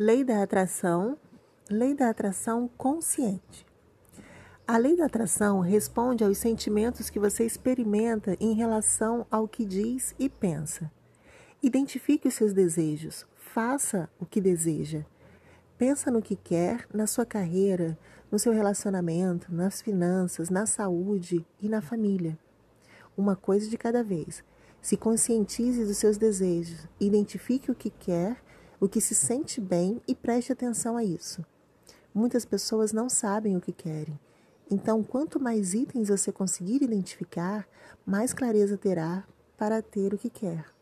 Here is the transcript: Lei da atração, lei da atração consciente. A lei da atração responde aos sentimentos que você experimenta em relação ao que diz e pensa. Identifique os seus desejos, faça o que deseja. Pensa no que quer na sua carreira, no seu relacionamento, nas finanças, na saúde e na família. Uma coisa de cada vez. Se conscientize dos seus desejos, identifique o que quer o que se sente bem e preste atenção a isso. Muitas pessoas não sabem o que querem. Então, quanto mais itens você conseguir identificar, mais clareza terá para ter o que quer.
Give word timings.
Lei 0.00 0.22
da 0.22 0.44
atração, 0.44 1.18
lei 1.68 1.92
da 1.92 2.08
atração 2.08 2.70
consciente. 2.78 3.66
A 4.64 4.78
lei 4.78 4.96
da 4.96 5.06
atração 5.06 5.58
responde 5.58 6.22
aos 6.22 6.38
sentimentos 6.38 7.10
que 7.10 7.18
você 7.18 7.44
experimenta 7.44 8.36
em 8.38 8.52
relação 8.52 9.26
ao 9.28 9.48
que 9.48 9.64
diz 9.64 10.14
e 10.16 10.28
pensa. 10.28 10.88
Identifique 11.60 12.28
os 12.28 12.34
seus 12.34 12.52
desejos, 12.52 13.26
faça 13.34 14.08
o 14.20 14.24
que 14.24 14.40
deseja. 14.40 15.04
Pensa 15.76 16.12
no 16.12 16.22
que 16.22 16.36
quer 16.36 16.86
na 16.94 17.08
sua 17.08 17.26
carreira, 17.26 17.98
no 18.30 18.38
seu 18.38 18.52
relacionamento, 18.52 19.52
nas 19.52 19.82
finanças, 19.82 20.48
na 20.48 20.64
saúde 20.64 21.44
e 21.60 21.68
na 21.68 21.82
família. 21.82 22.38
Uma 23.16 23.34
coisa 23.34 23.68
de 23.68 23.76
cada 23.76 24.04
vez. 24.04 24.44
Se 24.80 24.96
conscientize 24.96 25.84
dos 25.84 25.96
seus 25.96 26.16
desejos, 26.16 26.86
identifique 27.00 27.68
o 27.68 27.74
que 27.74 27.90
quer 27.90 28.40
o 28.80 28.88
que 28.88 29.00
se 29.00 29.14
sente 29.14 29.60
bem 29.60 30.00
e 30.06 30.14
preste 30.14 30.52
atenção 30.52 30.96
a 30.96 31.04
isso. 31.04 31.44
Muitas 32.14 32.44
pessoas 32.44 32.92
não 32.92 33.08
sabem 33.08 33.56
o 33.56 33.60
que 33.60 33.72
querem. 33.72 34.18
Então, 34.70 35.02
quanto 35.02 35.40
mais 35.40 35.74
itens 35.74 36.08
você 36.08 36.30
conseguir 36.30 36.82
identificar, 36.82 37.66
mais 38.04 38.32
clareza 38.32 38.76
terá 38.76 39.24
para 39.56 39.80
ter 39.82 40.12
o 40.12 40.18
que 40.18 40.28
quer. 40.28 40.77